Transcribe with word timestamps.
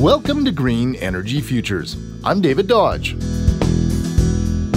Welcome 0.00 0.44
to 0.44 0.52
Green 0.52 0.94
Energy 0.96 1.40
Futures. 1.40 1.96
I'm 2.22 2.42
David 2.42 2.66
Dodge. 2.66 3.14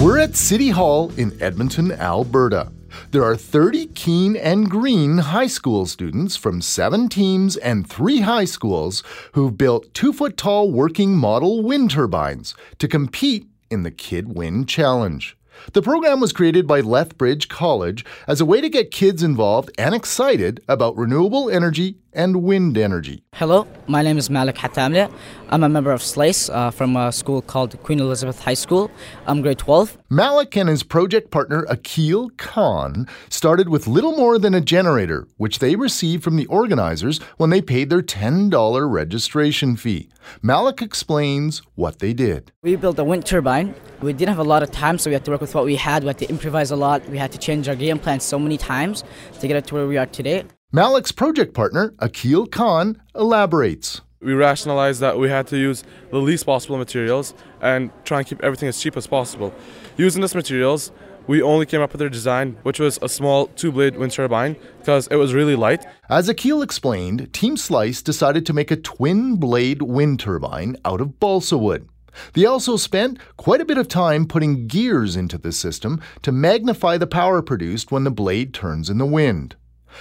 We're 0.00 0.16
at 0.18 0.34
City 0.34 0.70
Hall 0.70 1.12
in 1.14 1.36
Edmonton, 1.42 1.92
Alberta. 1.92 2.72
There 3.10 3.22
are 3.22 3.36
30 3.36 3.88
keen 3.88 4.34
and 4.34 4.70
green 4.70 5.18
high 5.18 5.46
school 5.46 5.84
students 5.84 6.36
from 6.36 6.62
seven 6.62 7.10
teams 7.10 7.58
and 7.58 7.86
three 7.86 8.20
high 8.20 8.46
schools 8.46 9.02
who've 9.32 9.58
built 9.58 9.92
two 9.92 10.14
foot 10.14 10.38
tall 10.38 10.72
working 10.72 11.14
model 11.14 11.62
wind 11.62 11.90
turbines 11.90 12.54
to 12.78 12.88
compete 12.88 13.46
in 13.70 13.82
the 13.82 13.90
Kid 13.90 14.34
Wind 14.34 14.70
Challenge. 14.70 15.36
The 15.74 15.82
program 15.82 16.20
was 16.20 16.32
created 16.32 16.66
by 16.66 16.80
Lethbridge 16.80 17.48
College 17.50 18.06
as 18.26 18.40
a 18.40 18.46
way 18.46 18.62
to 18.62 18.70
get 18.70 18.90
kids 18.90 19.22
involved 19.22 19.70
and 19.76 19.94
excited 19.94 20.64
about 20.66 20.96
renewable 20.96 21.50
energy 21.50 21.96
and 22.12 22.42
wind 22.42 22.76
energy. 22.76 23.22
Hello, 23.34 23.66
my 23.86 24.02
name 24.02 24.18
is 24.18 24.28
Malik 24.28 24.56
Hatamlia. 24.56 25.12
I'm 25.48 25.62
a 25.62 25.68
member 25.68 25.92
of 25.92 26.02
SLACE 26.02 26.48
uh, 26.50 26.70
from 26.70 26.96
a 26.96 27.12
school 27.12 27.42
called 27.42 27.80
Queen 27.82 28.00
Elizabeth 28.00 28.40
High 28.42 28.54
School. 28.54 28.90
I'm 29.26 29.42
grade 29.42 29.58
12. 29.58 29.98
Malik 30.10 30.56
and 30.56 30.68
his 30.68 30.82
project 30.82 31.30
partner 31.30 31.64
Akil 31.68 32.30
Khan 32.36 33.06
started 33.28 33.68
with 33.68 33.86
little 33.86 34.16
more 34.16 34.38
than 34.38 34.54
a 34.54 34.60
generator, 34.60 35.26
which 35.36 35.58
they 35.58 35.76
received 35.76 36.22
from 36.22 36.36
the 36.36 36.46
organizers 36.46 37.18
when 37.36 37.50
they 37.50 37.62
paid 37.62 37.90
their 37.90 38.02
$10 38.02 38.90
registration 38.90 39.76
fee. 39.76 40.08
Malik 40.42 40.82
explains 40.82 41.62
what 41.74 41.98
they 42.00 42.12
did. 42.12 42.52
We 42.62 42.76
built 42.76 42.98
a 42.98 43.04
wind 43.04 43.26
turbine. 43.26 43.74
We 44.02 44.12
didn't 44.12 44.30
have 44.30 44.38
a 44.38 44.48
lot 44.48 44.62
of 44.62 44.70
time, 44.70 44.98
so 44.98 45.10
we 45.10 45.14
had 45.14 45.24
to 45.24 45.30
work 45.30 45.40
with 45.40 45.54
what 45.54 45.64
we 45.64 45.76
had. 45.76 46.02
We 46.02 46.08
had 46.08 46.18
to 46.18 46.28
improvise 46.28 46.70
a 46.70 46.76
lot. 46.76 47.08
We 47.08 47.18
had 47.18 47.32
to 47.32 47.38
change 47.38 47.68
our 47.68 47.76
game 47.76 47.98
plan 47.98 48.20
so 48.20 48.38
many 48.38 48.56
times 48.56 49.04
to 49.40 49.48
get 49.48 49.56
it 49.56 49.66
to 49.68 49.74
where 49.74 49.86
we 49.86 49.96
are 49.96 50.06
today. 50.06 50.44
Malik's 50.72 51.10
project 51.10 51.52
partner, 51.52 51.94
Akil 51.98 52.46
Khan, 52.46 53.02
elaborates. 53.16 54.02
We 54.22 54.34
rationalized 54.34 55.00
that 55.00 55.18
we 55.18 55.28
had 55.28 55.48
to 55.48 55.56
use 55.56 55.82
the 56.12 56.18
least 56.18 56.46
possible 56.46 56.78
materials 56.78 57.34
and 57.60 57.90
try 58.04 58.18
and 58.18 58.26
keep 58.26 58.40
everything 58.44 58.68
as 58.68 58.80
cheap 58.80 58.96
as 58.96 59.04
possible. 59.08 59.52
Using 59.96 60.22
these 60.22 60.32
materials, 60.32 60.92
we 61.26 61.42
only 61.42 61.66
came 61.66 61.80
up 61.80 61.90
with 61.90 62.00
our 62.00 62.08
design, 62.08 62.56
which 62.62 62.78
was 62.78 63.00
a 63.02 63.08
small 63.08 63.48
two 63.48 63.72
blade 63.72 63.96
wind 63.96 64.12
turbine 64.12 64.54
because 64.78 65.08
it 65.08 65.16
was 65.16 65.34
really 65.34 65.56
light. 65.56 65.84
As 66.08 66.28
Akil 66.28 66.62
explained, 66.62 67.32
Team 67.32 67.56
Slice 67.56 68.00
decided 68.00 68.46
to 68.46 68.52
make 68.52 68.70
a 68.70 68.76
twin 68.76 69.40
blade 69.40 69.82
wind 69.82 70.20
turbine 70.20 70.76
out 70.84 71.00
of 71.00 71.18
balsa 71.18 71.58
wood. 71.58 71.88
They 72.34 72.44
also 72.46 72.76
spent 72.76 73.18
quite 73.36 73.60
a 73.60 73.64
bit 73.64 73.78
of 73.78 73.88
time 73.88 74.24
putting 74.24 74.68
gears 74.68 75.16
into 75.16 75.36
the 75.36 75.50
system 75.50 76.00
to 76.22 76.30
magnify 76.30 76.96
the 76.96 77.08
power 77.08 77.42
produced 77.42 77.90
when 77.90 78.04
the 78.04 78.12
blade 78.12 78.54
turns 78.54 78.88
in 78.88 78.98
the 78.98 79.04
wind. 79.04 79.56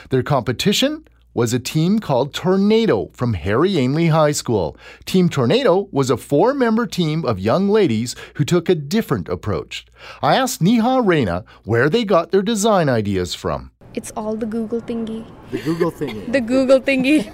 Their 0.10 0.24
competition 0.24 1.06
was 1.34 1.54
a 1.54 1.60
team 1.60 2.00
called 2.00 2.34
Tornado 2.34 3.10
from 3.14 3.34
Harry 3.34 3.78
Ainley 3.78 4.08
High 4.08 4.32
School. 4.32 4.76
Team 5.06 5.30
Tornado 5.30 5.88
was 5.92 6.10
a 6.10 6.18
four 6.18 6.54
member 6.54 6.88
team 6.88 7.24
of 7.24 7.40
young 7.40 7.70
ladies 7.70 8.16
who 8.36 8.44
took 8.44 8.68
a 8.68 8.76
different 8.76 9.30
approach. 9.30 9.86
I 10.22 10.36
asked 10.36 10.62
Neha 10.62 11.02
Reina 11.02 11.46
where 11.64 11.90
they 11.90 12.04
got 12.04 12.32
their 12.32 12.42
design 12.42 12.90
ideas 12.90 13.36
from. 13.36 13.72
It's 13.96 14.12
all 14.16 14.36
the 14.36 14.46
Google 14.46 14.82
thingy. 14.82 15.26
The 15.52 15.60
Google 15.60 15.92
thingy. 15.92 16.32
The 16.32 16.42
Google 16.42 16.80
thingy. 16.80 17.32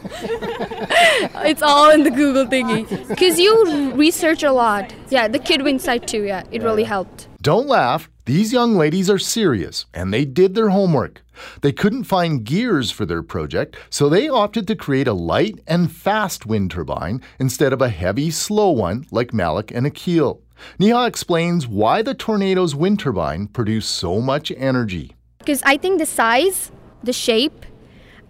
it's 1.45 1.61
all 1.61 1.91
in 1.91 2.03
the 2.03 2.11
Google 2.11 2.45
thingy. 2.45 3.07
Because 3.09 3.39
you 3.39 3.91
research 3.93 4.43
a 4.43 4.51
lot. 4.51 4.93
Yeah, 5.09 5.27
the 5.27 5.39
Kid 5.39 5.63
Wind 5.63 5.81
site 5.81 6.07
too, 6.07 6.23
yeah. 6.23 6.43
It 6.51 6.63
really 6.63 6.85
helped. 6.85 7.27
Don't 7.41 7.67
laugh. 7.67 8.09
These 8.25 8.51
young 8.51 8.75
ladies 8.75 9.07
are 9.07 9.19
serious, 9.19 9.85
and 9.93 10.11
they 10.11 10.25
did 10.25 10.55
their 10.55 10.69
homework. 10.69 11.21
They 11.61 11.71
couldn't 11.71 12.05
find 12.05 12.43
gears 12.43 12.89
for 12.89 13.05
their 13.05 13.21
project, 13.21 13.75
so 13.91 14.09
they 14.09 14.27
opted 14.27 14.67
to 14.67 14.75
create 14.75 15.07
a 15.07 15.13
light 15.13 15.59
and 15.67 15.91
fast 15.91 16.43
wind 16.43 16.71
turbine 16.71 17.21
instead 17.39 17.71
of 17.71 17.83
a 17.83 17.89
heavy, 17.89 18.31
slow 18.31 18.71
one 18.71 19.05
like 19.11 19.31
Malik 19.31 19.71
and 19.71 19.85
Akil. 19.85 20.41
Neha 20.79 21.05
explains 21.05 21.67
why 21.67 22.01
the 22.01 22.15
Tornado's 22.15 22.73
wind 22.73 22.99
turbine 22.99 23.45
produced 23.45 23.91
so 23.91 24.19
much 24.19 24.51
energy. 24.57 25.16
Because 25.38 25.61
I 25.63 25.77
think 25.77 26.00
the 26.00 26.07
size, 26.07 26.71
the 27.03 27.13
shape, 27.13 27.63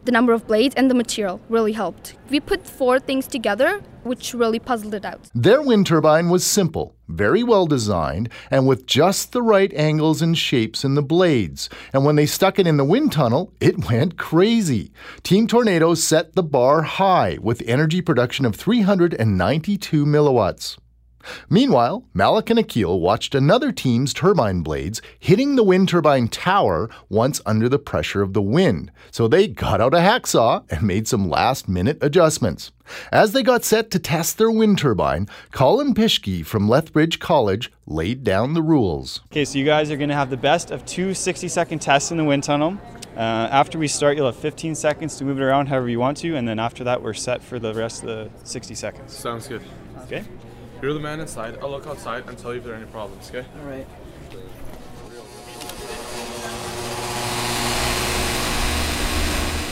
the 0.03 0.11
number 0.11 0.33
of 0.33 0.45
blades, 0.45 0.75
and 0.75 0.91
the 0.91 0.95
material 0.95 1.39
really 1.47 1.71
helped. 1.71 2.15
We 2.29 2.41
put 2.41 2.67
four 2.67 2.99
things 2.99 3.27
together, 3.27 3.81
which 4.03 4.33
really 4.33 4.59
puzzled 4.59 4.93
it 4.93 5.05
out. 5.05 5.29
Their 5.33 5.61
wind 5.61 5.87
turbine 5.87 6.29
was 6.29 6.45
simple, 6.45 6.94
very 7.07 7.43
well 7.43 7.65
designed, 7.65 8.29
and 8.49 8.67
with 8.67 8.85
just 8.85 9.31
the 9.31 9.41
right 9.41 9.73
angles 9.73 10.21
and 10.21 10.37
shapes 10.37 10.83
in 10.83 10.95
the 10.95 11.01
blades. 11.01 11.69
And 11.93 12.05
when 12.05 12.15
they 12.15 12.25
stuck 12.25 12.59
it 12.59 12.67
in 12.67 12.77
the 12.77 12.83
wind 12.83 13.11
tunnel, 13.11 13.53
it 13.59 13.85
went 13.89 14.17
crazy. 14.17 14.91
Team 15.23 15.47
Tornado 15.47 15.93
set 15.93 16.33
the 16.33 16.43
bar 16.43 16.83
high 16.83 17.37
with 17.41 17.63
energy 17.65 18.01
production 18.01 18.45
of 18.45 18.55
392 18.55 20.05
milliwatts. 20.05 20.77
Meanwhile, 21.49 22.03
Malik 22.13 22.49
and 22.49 22.59
Akil 22.59 22.99
watched 22.99 23.35
another 23.35 23.71
team's 23.71 24.13
turbine 24.13 24.61
blades 24.61 25.01
hitting 25.19 25.55
the 25.55 25.63
wind 25.63 25.89
turbine 25.89 26.27
tower 26.27 26.89
once 27.09 27.41
under 27.45 27.69
the 27.69 27.79
pressure 27.79 28.21
of 28.21 28.33
the 28.33 28.41
wind, 28.41 28.91
so 29.11 29.27
they 29.27 29.47
got 29.47 29.81
out 29.81 29.93
a 29.93 29.97
hacksaw 29.97 30.63
and 30.69 30.83
made 30.83 31.07
some 31.07 31.29
last 31.29 31.67
minute 31.67 31.97
adjustments. 32.01 32.71
As 33.11 33.31
they 33.31 33.43
got 33.43 33.63
set 33.63 33.89
to 33.91 33.99
test 33.99 34.37
their 34.37 34.51
wind 34.51 34.77
turbine, 34.77 35.27
Colin 35.51 35.93
Pischke 35.93 36.45
from 36.45 36.69
Lethbridge 36.69 37.19
College 37.19 37.71
laid 37.87 38.23
down 38.23 38.53
the 38.53 38.61
rules. 38.61 39.21
Okay, 39.31 39.45
so 39.45 39.57
you 39.57 39.65
guys 39.65 39.89
are 39.91 39.97
going 39.97 40.09
to 40.09 40.15
have 40.15 40.29
the 40.29 40.37
best 40.37 40.71
of 40.71 40.85
two 40.85 41.13
60 41.13 41.47
second 41.47 41.79
tests 41.79 42.11
in 42.11 42.17
the 42.17 42.23
wind 42.23 42.43
tunnel. 42.43 42.77
Uh, 43.15 43.47
after 43.51 43.79
we 43.79 43.87
start, 43.87 44.17
you'll 44.17 44.25
have 44.25 44.35
15 44.35 44.75
seconds 44.75 45.17
to 45.17 45.23
move 45.23 45.39
it 45.39 45.43
around 45.43 45.67
however 45.67 45.87
you 45.87 45.99
want 45.99 46.17
to, 46.17 46.35
and 46.35 46.47
then 46.47 46.59
after 46.59 46.83
that, 46.83 47.01
we're 47.01 47.13
set 47.13 47.41
for 47.41 47.59
the 47.59 47.73
rest 47.73 48.03
of 48.03 48.07
the 48.07 48.29
60 48.43 48.75
seconds. 48.75 49.13
Sounds 49.13 49.47
good. 49.47 49.61
Okay? 50.03 50.25
You're 50.81 50.93
the 50.93 50.99
man 50.99 51.19
inside. 51.19 51.57
I'll 51.61 51.71
look 51.71 51.87
outside 51.87 52.27
and 52.27 52.37
tell 52.37 52.51
you 52.51 52.59
if 52.59 52.65
there 52.65 52.73
are 52.73 52.77
any 52.77 52.85
problems, 52.85 53.29
okay? 53.29 53.45
All 53.59 53.69
right. 53.69 53.87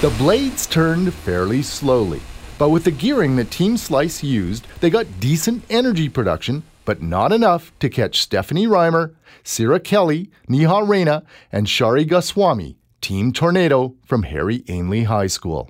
The 0.02 0.09
blades 0.18 0.66
turned 0.68 1.13
fairly 1.13 1.62
slowly, 1.62 2.22
but 2.58 2.69
with 2.69 2.84
the 2.84 2.92
gearing 2.92 3.36
that 3.38 3.52
Team 3.52 3.78
Slice 3.78 4.24
used, 4.24 4.66
they 4.81 4.90
got 4.90 5.19
decent 5.19 5.63
energy 5.69 6.09
production, 6.09 6.63
but 6.84 7.02
not 7.02 7.31
enough 7.31 7.72
to 7.80 7.90
catch 7.90 8.22
Stephanie 8.22 8.68
Reimer, 8.68 9.16
Sira 9.44 9.80
Kelly, 9.80 10.30
Neha 10.50 10.84
Reina, 10.84 11.24
and 11.52 11.69
Shari 11.69 12.03
Goswami, 12.06 12.78
Team 13.00 13.31
Tornado 13.31 13.96
from 14.06 14.24
Harry 14.24 14.63
Ainley 14.68 15.03
High 15.03 15.28
School. 15.28 15.69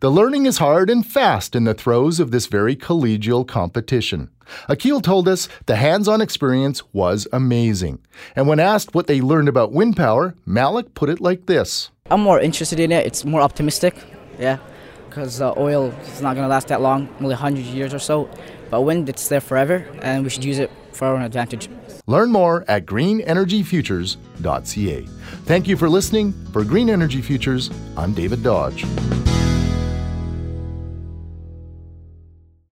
The 0.00 0.10
learning 0.10 0.46
is 0.46 0.58
hard 0.58 0.90
and 0.90 1.06
fast 1.06 1.54
in 1.54 1.64
the 1.64 1.74
throes 1.74 2.20
of 2.20 2.30
this 2.30 2.46
very 2.46 2.76
collegial 2.76 3.46
competition. 3.46 4.30
Akil 4.68 5.00
told 5.00 5.28
us 5.28 5.48
the 5.66 5.76
hands 5.76 6.08
on 6.08 6.20
experience 6.20 6.82
was 6.92 7.28
amazing. 7.32 8.00
And 8.34 8.48
when 8.48 8.60
asked 8.60 8.94
what 8.94 9.06
they 9.06 9.20
learned 9.20 9.48
about 9.48 9.72
wind 9.72 9.96
power, 9.96 10.34
Malik 10.44 10.94
put 10.94 11.08
it 11.08 11.20
like 11.20 11.46
this 11.46 11.90
I'm 12.10 12.20
more 12.20 12.40
interested 12.40 12.80
in 12.80 12.92
it. 12.92 13.06
It's 13.06 13.24
more 13.24 13.40
optimistic. 13.40 13.94
Yeah. 14.38 14.58
Because 15.08 15.40
uh, 15.40 15.54
oil 15.56 15.94
is 16.04 16.20
not 16.20 16.34
going 16.34 16.44
to 16.44 16.48
last 16.48 16.68
that 16.68 16.80
long, 16.80 17.08
only 17.16 17.34
100 17.34 17.64
years 17.64 17.94
or 17.94 17.98
so. 17.98 18.28
But 18.70 18.82
wind, 18.82 19.08
it's 19.08 19.28
there 19.28 19.40
forever, 19.40 19.84
and 20.02 20.22
we 20.22 20.30
should 20.30 20.44
use 20.44 20.60
it 20.60 20.70
for 20.92 21.08
our 21.08 21.16
own 21.16 21.22
advantage. 21.22 21.68
Learn 22.06 22.30
more 22.30 22.64
at 22.68 22.86
greenenergyfutures.ca. 22.86 25.06
Thank 25.44 25.68
you 25.68 25.76
for 25.76 25.88
listening. 25.88 26.32
For 26.52 26.64
Green 26.64 26.90
Energy 26.90 27.22
Futures, 27.22 27.70
I'm 27.96 28.12
David 28.12 28.42
Dodge. 28.42 28.84